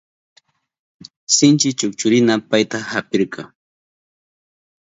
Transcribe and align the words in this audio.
Sinchi 1.35 1.69
chukchurina 1.79 2.33
payta 2.49 2.79
apirka. 2.99 3.41